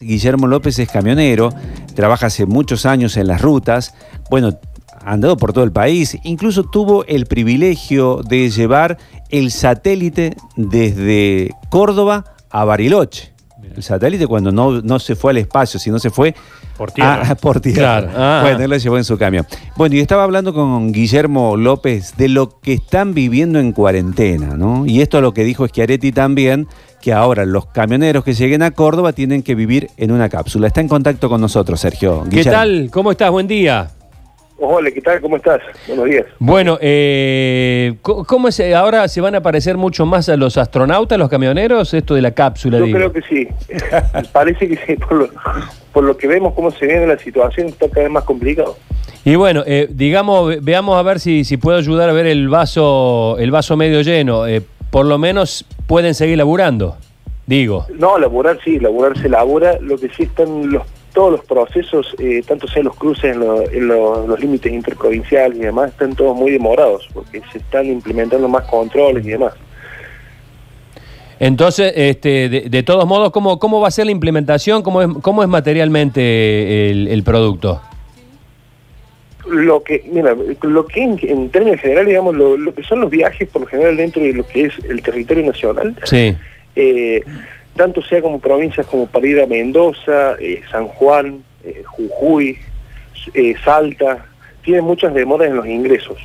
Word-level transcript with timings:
Guillermo 0.00 0.46
López 0.46 0.78
es 0.78 0.88
camionero, 0.88 1.52
trabaja 1.96 2.26
hace 2.26 2.46
muchos 2.46 2.86
años 2.86 3.16
en 3.16 3.26
las 3.26 3.42
rutas, 3.42 3.96
bueno, 4.30 4.56
ha 5.04 5.10
andado 5.10 5.36
por 5.36 5.52
todo 5.52 5.64
el 5.64 5.72
país, 5.72 6.16
incluso 6.22 6.62
tuvo 6.62 7.04
el 7.06 7.26
privilegio 7.26 8.22
de 8.22 8.48
llevar 8.48 8.96
el 9.30 9.50
satélite 9.50 10.36
desde 10.54 11.50
Córdoba 11.68 12.24
a 12.48 12.64
Bariloche. 12.64 13.32
El 13.74 13.82
satélite 13.82 14.26
cuando 14.26 14.50
no, 14.52 14.80
no 14.82 14.98
se 14.98 15.14
fue 15.16 15.30
al 15.32 15.36
espacio, 15.38 15.78
sino 15.80 15.98
se 15.98 16.10
fue 16.10 16.34
Por 16.76 16.90
tierra. 16.92 17.30
a- 17.30 17.34
por 17.34 17.60
tierra. 17.60 18.00
Claro. 18.00 18.08
Ah. 18.16 18.40
Bueno, 18.42 18.60
él 18.64 18.70
lo 18.70 18.76
llevó 18.76 18.96
en 18.98 19.04
su 19.04 19.16
camión. 19.18 19.46
Bueno, 19.76 19.94
y 19.96 20.00
estaba 20.00 20.22
hablando 20.24 20.52
con 20.54 20.92
Guillermo 20.92 21.56
López 21.56 22.14
de 22.16 22.28
lo 22.28 22.60
que 22.60 22.72
están 22.74 23.14
viviendo 23.14 23.58
en 23.60 23.72
cuarentena, 23.72 24.56
¿no? 24.56 24.86
Y 24.86 25.00
esto 25.00 25.20
lo 25.20 25.32
que 25.34 25.44
dijo 25.44 25.66
Schiaretti 25.66 26.12
también, 26.12 26.66
que 27.00 27.12
ahora 27.12 27.44
los 27.46 27.66
camioneros 27.66 28.24
que 28.24 28.34
lleguen 28.34 28.62
a 28.62 28.70
Córdoba 28.72 29.12
tienen 29.12 29.42
que 29.42 29.54
vivir 29.54 29.90
en 29.96 30.10
una 30.12 30.28
cápsula. 30.28 30.66
Está 30.68 30.80
en 30.80 30.88
contacto 30.88 31.28
con 31.28 31.40
nosotros, 31.40 31.80
Sergio. 31.80 32.24
¿Qué 32.30 32.44
tal? 32.44 32.88
¿Cómo 32.92 33.10
estás? 33.12 33.30
Buen 33.30 33.46
día. 33.46 33.90
Hola, 34.60 34.90
¿qué 34.90 35.00
tal? 35.00 35.20
¿Cómo 35.20 35.36
estás? 35.36 35.60
Buenos 35.86 36.06
días. 36.06 36.26
Bueno, 36.40 36.78
eh, 36.80 37.94
¿cómo 38.02 38.48
es? 38.48 38.58
eh, 38.58 38.74
ahora 38.74 39.06
se 39.06 39.20
van 39.20 39.36
a 39.36 39.40
parecer 39.40 39.76
mucho 39.76 40.04
más 40.04 40.28
a 40.28 40.36
los 40.36 40.56
astronautas, 40.58 41.16
los 41.16 41.28
camioneros? 41.28 41.94
Esto 41.94 42.14
de 42.16 42.22
la 42.22 42.32
cápsula, 42.32 42.78
Yo 42.78 42.84
digo. 42.86 42.98
creo 42.98 43.12
que 43.12 43.22
sí. 43.22 43.46
Parece 44.32 44.68
que 44.68 44.76
sí, 44.84 44.96
por 44.96 45.12
lo, 45.12 45.28
por 45.92 46.02
lo 46.02 46.16
que 46.16 46.26
vemos 46.26 46.54
cómo 46.54 46.72
se 46.72 46.86
viene 46.86 47.06
la 47.06 47.18
situación, 47.18 47.68
está 47.68 47.88
cada 47.88 48.02
vez 48.02 48.10
más 48.10 48.24
complicado. 48.24 48.76
Y 49.24 49.36
bueno, 49.36 49.62
eh, 49.64 49.86
digamos, 49.90 50.48
ve- 50.48 50.58
veamos 50.60 50.96
a 50.98 51.02
ver 51.02 51.20
si, 51.20 51.44
si 51.44 51.56
puedo 51.56 51.78
ayudar 51.78 52.10
a 52.10 52.12
ver 52.12 52.26
el 52.26 52.48
vaso, 52.48 53.36
el 53.38 53.52
vaso 53.52 53.76
medio 53.76 54.00
lleno. 54.02 54.44
Eh, 54.48 54.60
por 54.90 55.06
lo 55.06 55.18
menos 55.18 55.66
pueden 55.86 56.14
seguir 56.14 56.36
laburando, 56.38 56.96
digo. 57.46 57.86
No, 57.96 58.18
laburar 58.18 58.58
sí, 58.64 58.80
laburar 58.80 59.16
se 59.18 59.28
labura. 59.28 59.78
Lo 59.80 59.96
que 59.98 60.08
sí 60.08 60.24
están 60.24 60.72
los 60.72 60.82
todos 61.18 61.32
los 61.32 61.44
procesos, 61.44 62.14
eh, 62.20 62.42
tanto 62.46 62.68
sea 62.68 62.84
los 62.84 62.94
cruces 62.94 63.32
en, 63.34 63.40
lo- 63.40 63.68
en 63.68 63.88
lo- 63.88 64.24
los 64.24 64.38
límites 64.38 64.72
interprovinciales 64.72 65.58
y 65.58 65.62
demás, 65.62 65.90
están 65.90 66.14
todos 66.14 66.36
muy 66.36 66.52
demorados 66.52 67.08
porque 67.12 67.42
se 67.50 67.58
están 67.58 67.86
implementando 67.86 68.46
más 68.48 68.64
controles 68.66 69.26
y 69.26 69.30
demás. 69.30 69.52
Entonces, 71.40 71.92
este, 71.96 72.48
de, 72.48 72.60
de 72.70 72.82
todos 72.84 73.04
modos, 73.04 73.32
¿cómo, 73.32 73.58
¿cómo 73.58 73.80
va 73.80 73.88
a 73.88 73.90
ser 73.90 74.06
la 74.06 74.12
implementación? 74.12 74.80
¿Cómo 74.84 75.02
es, 75.02 75.08
cómo 75.20 75.42
es 75.42 75.48
materialmente 75.48 76.90
el, 76.92 77.08
el 77.08 77.22
producto? 77.24 77.80
Lo 79.48 79.82
que, 79.82 80.04
mira, 80.12 80.36
lo 80.62 80.86
que 80.86 81.02
en, 81.02 81.18
en 81.22 81.48
términos 81.50 81.80
generales, 81.80 82.10
digamos, 82.10 82.36
lo, 82.36 82.56
lo 82.56 82.72
que 82.72 82.84
son 82.84 83.00
los 83.00 83.10
viajes 83.10 83.48
por 83.48 83.62
lo 83.62 83.66
general 83.66 83.96
dentro 83.96 84.22
de 84.22 84.34
lo 84.34 84.46
que 84.46 84.66
es 84.66 84.72
el 84.88 85.02
territorio 85.02 85.44
nacional, 85.46 85.96
Sí. 86.04 86.36
eh, 86.76 87.22
tanto 87.78 88.02
sea 88.02 88.20
como 88.20 88.38
provincias 88.40 88.86
como 88.86 89.06
para 89.06 89.26
ir 89.26 89.40
a 89.40 89.46
Mendoza, 89.46 90.34
eh, 90.40 90.60
San 90.70 90.88
Juan, 90.88 91.42
eh, 91.64 91.82
Jujuy, 91.86 92.58
eh, 93.32 93.54
Salta, 93.64 94.26
tienen 94.62 94.84
muchas 94.84 95.14
demoras 95.14 95.48
en 95.48 95.56
los 95.56 95.66
ingresos. 95.66 96.18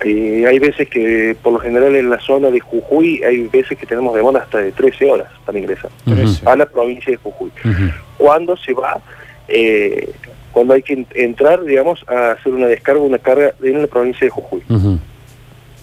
Hay 0.00 0.58
veces 0.60 0.88
que, 0.88 1.36
por 1.42 1.52
lo 1.54 1.58
general 1.58 1.96
en 1.96 2.08
la 2.08 2.20
zona 2.20 2.48
de 2.50 2.60
Jujuy, 2.60 3.20
hay 3.24 3.48
veces 3.48 3.76
que 3.76 3.84
tenemos 3.84 4.14
demoras 4.14 4.44
hasta 4.44 4.58
de 4.58 4.70
13 4.70 5.10
horas 5.10 5.26
para 5.44 5.58
ingresar 5.58 5.90
a 6.46 6.56
la 6.56 6.66
provincia 6.66 7.10
de 7.10 7.16
Jujuy. 7.16 7.50
Ujú. 7.64 7.90
Cuando 8.16 8.56
se 8.56 8.72
va, 8.72 9.00
cuando 10.52 10.74
hay 10.74 10.82
que 10.82 10.92
en- 10.92 11.06
entrar, 11.16 11.64
digamos, 11.64 12.04
a 12.08 12.30
hacer 12.32 12.52
una 12.54 12.66
descarga, 12.68 13.00
una 13.02 13.18
carga 13.18 13.52
en 13.62 13.80
la 13.82 13.88
provincia 13.88 14.24
de 14.24 14.30
Jujuy. 14.30 14.62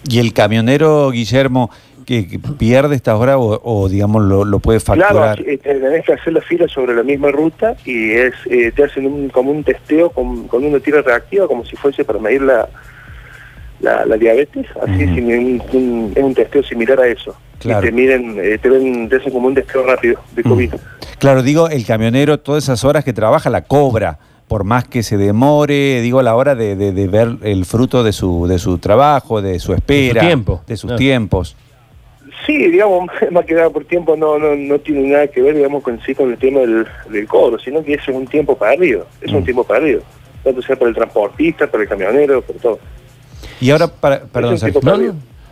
¿Y 0.07 0.19
el 0.19 0.31
camionero, 0.33 1.11
Guillermo, 1.11 1.69
que, 2.05 2.27
que 2.27 2.39
pierde 2.39 2.95
esta 2.95 3.15
hora 3.17 3.37
o, 3.37 3.59
o, 3.63 3.89
digamos, 3.89 4.23
lo, 4.23 4.45
lo 4.45 4.59
puede 4.59 4.79
Claro, 4.79 5.01
facturar? 5.19 5.41
eh, 5.41 5.57
tenés 5.57 6.05
que 6.05 6.13
hacer 6.13 6.33
la 6.33 6.41
fila 6.41 6.67
sobre 6.67 6.93
la 6.95 7.03
misma 7.03 7.31
ruta 7.31 7.75
y 7.83 8.11
es 8.11 8.33
eh, 8.49 8.71
te 8.75 8.83
hacen 8.83 9.05
un, 9.07 9.29
como 9.29 9.51
un 9.51 9.63
testeo 9.63 10.09
con, 10.11 10.47
con 10.47 10.63
una 10.63 10.79
tira 10.79 11.01
reactiva, 11.01 11.47
como 11.47 11.65
si 11.65 11.75
fuese 11.75 12.05
para 12.05 12.19
medir 12.19 12.43
la, 12.43 12.69
la, 13.81 14.05
la 14.05 14.17
diabetes, 14.17 14.65
así 14.81 14.97
sin 15.13 15.25
un- 15.25 15.61
un- 15.73 16.13
es 16.15 16.23
un 16.23 16.33
testeo 16.33 16.63
similar 16.63 16.99
a 16.99 17.07
eso. 17.07 17.35
Claro. 17.59 17.85
Y 17.87 17.89
te 17.89 17.95
miden, 17.95 18.35
eh, 18.39 18.57
te, 18.61 18.69
ven, 18.69 19.09
te 19.09 19.15
hacen 19.17 19.31
como 19.33 19.47
un 19.47 19.55
testeo 19.55 19.83
rápido 19.85 20.19
de. 20.35 20.43
COVID. 20.43 20.73
Claro, 21.19 21.41
digo, 21.41 21.69
el 21.69 21.85
camionero, 21.85 22.39
todas 22.39 22.63
esas 22.65 22.83
horas 22.83 23.03
que 23.03 23.13
trabaja, 23.13 23.49
la 23.49 23.63
cobra, 23.63 24.19
por 24.47 24.63
más 24.63 24.87
que 24.87 25.01
se 25.01 25.17
demore, 25.17 26.01
digo, 26.01 26.19
a 26.19 26.23
la 26.23 26.35
hora 26.35 26.53
de, 26.53 26.75
de- 26.75 26.91
de 26.91 27.07
ver 27.07 27.37
el 27.41 27.65
fruto 27.65 28.03
de 28.03 28.11
su, 28.13 28.45
de 28.47 28.59
su 28.59 28.77
trabajo, 28.77 29.41
de 29.41 29.59
su 29.59 29.73
espera, 29.73 30.21
tiempo. 30.21 30.61
de 30.67 30.77
sus 30.77 30.95
tiempos. 30.97 31.55
Sí, 32.45 32.57
digamos, 32.71 33.09
más 33.31 33.45
que 33.45 33.53
nada 33.53 33.69
por 33.69 33.85
tiempo 33.85 34.15
no, 34.15 34.37
no, 34.39 34.55
no 34.55 34.79
tiene 34.79 35.09
nada 35.09 35.27
que 35.27 35.41
ver, 35.41 35.55
digamos, 35.55 35.83
con 35.83 35.99
sí 36.01 36.13
con 36.15 36.31
el 36.31 36.37
tema 36.37 36.61
del, 36.61 36.85
del 37.09 37.27
cobro, 37.27 37.59
sino 37.59 37.83
que 37.83 37.93
es 37.95 38.07
un 38.07 38.25
tiempo 38.27 38.57
perdido, 38.57 39.05
es 39.21 39.31
Mm. 39.31 39.35
un 39.35 39.43
tiempo 39.43 39.63
perdido, 39.63 40.01
tanto 40.43 40.61
sea 40.61 40.75
para 40.75 40.89
el 40.89 40.95
transportista, 40.95 41.67
para 41.67 41.83
el 41.83 41.89
camionero, 41.89 42.41
por 42.41 42.55
todo. 42.57 42.79
Y 43.61 43.69
ahora, 43.71 43.87
para, 43.87 44.21
perdón, 44.23 44.57
No, 44.83 44.97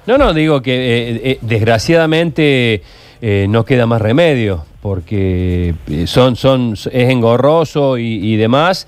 no, 0.06 0.18
no, 0.18 0.34
digo 0.34 0.62
que 0.62 0.74
eh, 0.74 1.22
eh, 1.24 1.38
desgraciadamente 1.42 2.82
eh, 3.22 3.46
no 3.50 3.64
queda 3.66 3.86
más 3.86 4.02
remedio, 4.02 4.66
porque 4.82 5.74
eh, 5.90 6.08
son, 6.08 6.36
son, 6.36 6.74
es 6.74 7.10
engorroso 7.10 7.98
y, 7.98 8.34
y 8.34 8.36
demás, 8.36 8.88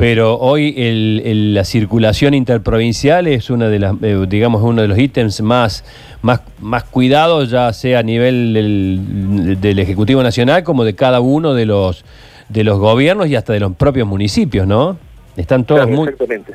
pero 0.00 0.38
hoy 0.38 0.72
el- 0.78 1.20
el- 1.26 1.52
la 1.54 1.62
circulación 1.62 2.32
interprovincial 2.32 3.26
es 3.26 3.50
una 3.50 3.68
de 3.68 3.78
las, 3.78 3.94
eh, 4.00 4.24
digamos, 4.26 4.62
uno 4.62 4.80
de 4.80 4.88
los 4.88 4.98
ítems 4.98 5.42
más, 5.42 5.84
más, 6.22 6.40
más 6.58 6.84
cuidados, 6.84 7.50
ya 7.50 7.70
sea 7.74 7.98
a 7.98 8.02
nivel 8.02 8.54
del, 8.54 9.60
del 9.60 9.78
Ejecutivo 9.78 10.22
Nacional 10.22 10.64
como 10.64 10.84
de 10.84 10.94
cada 10.94 11.20
uno 11.20 11.52
de 11.52 11.66
los, 11.66 12.06
de 12.48 12.64
los 12.64 12.78
gobiernos 12.78 13.26
y 13.28 13.36
hasta 13.36 13.52
de 13.52 13.60
los 13.60 13.76
propios 13.76 14.08
municipios, 14.08 14.66
¿no? 14.66 14.96
Están 15.36 15.64
todos 15.64 15.82
Claro, 15.82 15.94
muy... 15.94 16.08
Exactamente. 16.08 16.54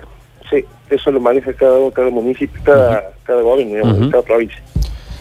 Sí, 0.50 0.66
eso 0.90 1.12
lo 1.12 1.20
maneja 1.20 1.54
cada, 1.54 1.92
cada 1.92 2.10
municipio, 2.10 2.60
cada, 2.64 3.12
cada 3.26 3.44
gobierno, 3.44 3.76
digamos, 3.76 4.10
cada 4.12 4.24
provincia. 4.24 4.58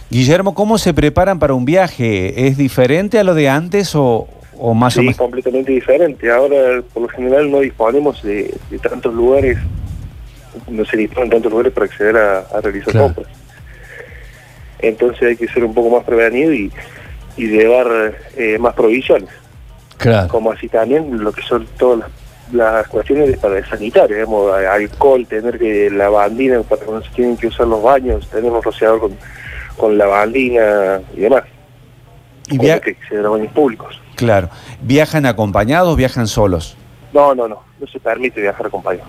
Guillermo, 0.08 0.54
¿cómo 0.54 0.78
se 0.78 0.94
preparan 0.94 1.38
para 1.38 1.52
un 1.52 1.66
viaje? 1.66 2.46
¿Es 2.46 2.56
diferente 2.56 3.18
a 3.18 3.24
lo 3.24 3.34
de 3.34 3.50
antes 3.50 3.94
o, 3.94 4.28
o 4.58 4.74
más 4.74 4.94
o 4.96 5.00
Sí, 5.00 5.06
menos? 5.06 5.16
completamente 5.18 5.72
diferente. 5.72 6.30
Ahora, 6.30 6.82
por 6.92 7.02
lo 7.04 7.08
general, 7.08 7.50
no 7.50 7.60
disponemos 7.60 8.22
de, 8.22 8.54
de 8.70 8.78
tantos 8.78 9.12
lugares, 9.14 9.58
no 10.68 10.84
se 10.84 10.96
disponen 10.96 11.30
tantos 11.30 11.50
lugares 11.50 11.72
para 11.72 11.86
acceder 11.86 12.16
a, 12.16 12.38
a 12.40 12.60
realizar 12.60 12.92
Claro. 12.92 13.06
compras. 13.14 13.28
Entonces 14.80 15.22
hay 15.22 15.36
que 15.36 15.48
ser 15.48 15.64
un 15.64 15.74
poco 15.74 15.96
más 15.96 16.04
prevenido 16.04 16.52
y, 16.52 16.70
y 17.36 17.46
llevar 17.46 18.16
eh, 18.36 18.58
más 18.58 18.74
provisiones. 18.74 19.28
Claro. 19.96 20.26
como 20.28 20.50
así 20.50 20.68
también 20.68 21.22
lo 21.22 21.32
que 21.32 21.40
son 21.42 21.66
todas 21.78 22.00
las, 22.00 22.10
las 22.52 22.88
cuestiones 22.88 23.28
de, 23.30 23.36
para 23.38 23.58
el 23.58 23.64
sanitario, 23.64 24.16
digamos, 24.16 24.52
alcohol, 24.52 25.24
tener 25.26 25.56
que 25.58 25.88
lavandina 25.88 26.60
para 26.62 26.84
cuando 26.84 27.06
se 27.06 27.14
tienen 27.14 27.36
que 27.36 27.46
usar 27.46 27.68
los 27.68 27.80
baños, 27.82 28.28
tener 28.28 28.50
un 28.50 28.60
rociador 28.62 29.00
con, 29.00 29.16
con 29.76 29.96
lavandina 29.96 31.00
y 31.16 31.20
demás, 31.20 31.44
Y 32.50 32.58
via- 32.58 32.80
que 32.80 32.96
baños 33.12 33.52
públicos. 33.52 33.98
Claro. 34.16 34.48
¿Viajan 34.82 35.26
acompañados 35.26 35.96
viajan 35.96 36.26
solos? 36.26 36.76
No, 37.12 37.34
no, 37.34 37.46
no, 37.48 37.62
no 37.80 37.86
se 37.86 37.98
permite 38.00 38.40
viajar 38.40 38.66
acompañado. 38.66 39.08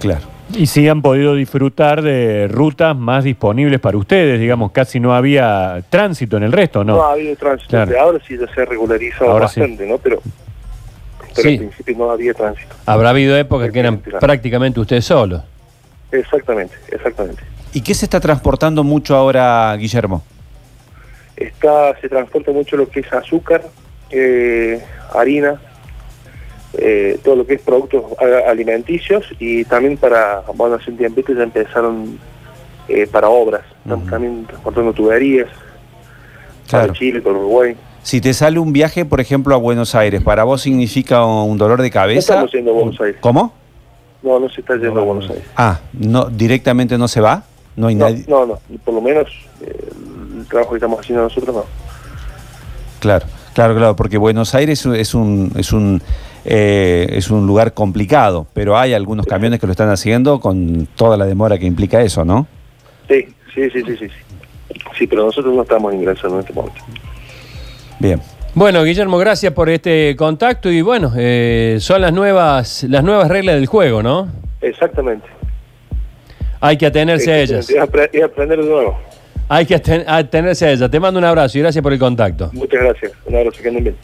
Claro. 0.00 0.22
Y 0.54 0.66
sí 0.66 0.88
han 0.88 1.02
podido 1.02 1.34
disfrutar 1.34 2.00
de 2.00 2.48
rutas 2.48 2.96
más 2.96 3.24
disponibles 3.24 3.80
para 3.80 3.98
ustedes, 3.98 4.40
digamos, 4.40 4.72
casi 4.72 4.98
no 4.98 5.14
había 5.14 5.82
tránsito 5.90 6.38
en 6.38 6.44
el 6.44 6.52
resto, 6.52 6.84
No, 6.84 6.96
¿no? 6.96 7.02
ha 7.02 7.12
habido 7.12 7.36
tránsito, 7.36 7.68
Claro. 7.70 8.00
ahora 8.00 8.18
sí 8.26 8.34
ya 8.38 8.46
se 8.54 8.62
ha 8.62 8.64
regularizado 8.64 9.30
Ahora 9.30 9.48
sí. 9.48 9.60
bastante, 9.60 9.86
¿no? 9.86 9.98
Pero, 9.98 10.20
pero 11.34 11.42
Sí. 11.48 11.48
al 11.52 11.58
principio 11.58 11.96
no 11.98 12.10
había 12.10 12.32
tránsito. 12.32 12.74
Habrá 12.86 13.10
habido 13.10 13.36
épocas 13.36 13.70
que 13.70 13.78
eran 13.80 13.98
Claro. 13.98 14.20
prácticamente 14.20 14.80
ustedes 14.80 15.04
solos. 15.04 15.42
Exactamente, 16.10 16.74
exactamente. 16.90 17.42
¿Y 17.74 17.82
qué 17.82 17.92
se 17.92 18.06
está 18.06 18.18
transportando 18.18 18.82
mucho 18.82 19.14
ahora, 19.14 19.76
Guillermo? 19.76 20.22
Está, 21.38 21.96
se 22.00 22.08
transporta 22.08 22.50
mucho 22.50 22.76
lo 22.76 22.88
que 22.88 23.00
es 23.00 23.12
azúcar, 23.12 23.62
eh, 24.10 24.82
harina, 25.14 25.60
eh, 26.74 27.18
todo 27.22 27.36
lo 27.36 27.46
que 27.46 27.54
es 27.54 27.62
productos 27.62 28.02
alimenticios 28.48 29.24
y 29.38 29.64
también 29.64 29.96
para, 29.96 30.42
bueno, 30.56 30.74
hace 30.76 30.90
un 30.90 30.96
tiempito 30.96 31.32
ya 31.32 31.44
empezaron 31.44 32.18
eh, 32.88 33.06
para 33.06 33.28
obras, 33.28 33.62
también 34.10 34.44
transportando 34.46 34.92
tuberías 34.92 35.48
Claro. 36.68 36.88
para 36.88 36.98
Chile, 36.98 37.20
para 37.22 37.36
Uruguay. 37.36 37.76
Si 38.02 38.20
te 38.20 38.34
sale 38.34 38.58
un 38.58 38.72
viaje, 38.74 39.04
por 39.06 39.20
ejemplo, 39.20 39.54
a 39.54 39.58
Buenos 39.58 39.94
Aires, 39.94 40.22
¿para 40.22 40.44
vos 40.44 40.60
significa 40.62 41.24
un 41.24 41.56
dolor 41.56 41.80
de 41.80 41.88
No 41.88 41.92
cabeza? 41.94 42.18
estamos 42.34 42.52
yendo 42.52 42.70
a 42.72 42.74
Buenos 42.74 43.00
Aires. 43.00 43.16
¿Cómo? 43.20 43.54
No, 44.22 44.38
no 44.40 44.48
se 44.50 44.60
está 44.60 44.74
yendo 44.76 45.00
a 45.00 45.04
Buenos 45.04 45.30
Aires. 45.30 45.44
Ah, 45.56 45.80
no, 45.94 46.26
directamente 46.26 46.98
no 46.98 47.06
se 47.08 47.20
va. 47.22 47.44
No 47.76 47.86
hay 47.86 47.94
No, 47.94 48.04
nadie. 48.10 48.24
no, 48.28 48.44
no, 48.44 48.58
por 48.84 48.92
lo 48.94 49.00
menos 49.00 49.28
eh, 49.62 49.88
trabajo 50.48 50.70
que 50.70 50.76
estamos 50.76 51.00
haciendo 51.00 51.22
nosotros 51.22 51.54
no. 51.54 51.64
Claro, 53.00 53.26
claro, 53.54 53.74
claro, 53.76 53.96
porque 53.96 54.18
Buenos 54.18 54.54
Aires 54.54 54.84
es 54.86 55.14
un 55.14 55.52
es 55.56 55.72
un 55.72 56.02
eh, 56.44 57.06
es 57.10 57.30
un 57.30 57.46
lugar 57.46 57.74
complicado, 57.74 58.46
pero 58.54 58.76
hay 58.76 58.94
algunos 58.94 59.26
camiones 59.26 59.60
que 59.60 59.66
lo 59.66 59.72
están 59.72 59.90
haciendo 59.90 60.40
con 60.40 60.88
toda 60.96 61.16
la 61.16 61.26
demora 61.26 61.58
que 61.58 61.66
implica 61.66 62.00
eso, 62.00 62.24
¿no? 62.24 62.46
Sí, 63.08 63.26
sí, 63.54 63.70
sí, 63.70 63.82
sí, 63.86 63.96
sí. 63.96 64.08
Sí, 64.08 64.14
Sí, 64.98 65.06
pero 65.06 65.24
nosotros 65.24 65.54
no 65.54 65.62
estamos 65.62 65.94
ingresando 65.94 66.36
en 66.36 66.40
este 66.40 66.52
momento. 66.52 66.80
Bien. 67.98 68.20
Bueno, 68.54 68.82
Guillermo, 68.82 69.18
gracias 69.18 69.52
por 69.52 69.68
este 69.68 70.16
contacto 70.16 70.70
y 70.70 70.82
bueno, 70.82 71.12
eh, 71.16 71.76
son 71.80 72.00
las 72.00 72.12
nuevas, 72.12 72.84
las 72.84 73.04
nuevas 73.04 73.28
reglas 73.28 73.54
del 73.54 73.66
juego, 73.66 74.02
¿no? 74.02 74.28
Exactamente. 74.60 75.26
Hay 76.60 76.76
que 76.76 76.86
atenerse 76.86 77.32
a 77.32 77.38
ellas. 77.38 77.70
Y 77.70 77.78
aprender 77.78 78.60
de 78.60 78.68
nuevo. 78.68 78.98
Hay 79.48 79.64
que 79.66 79.76
aten- 79.76 80.04
atenerse 80.06 80.66
a 80.66 80.72
ellas. 80.72 80.90
Te 80.90 81.00
mando 81.00 81.18
un 81.18 81.24
abrazo 81.24 81.56
y 81.58 81.62
gracias 81.62 81.82
por 81.82 81.92
el 81.92 81.98
contacto. 81.98 82.50
Muchas 82.52 82.80
gracias. 82.82 83.12
Un 83.24 83.36
abrazo, 83.36 83.62
que 83.62 83.68
anden 83.68 83.84
bien. 83.84 83.96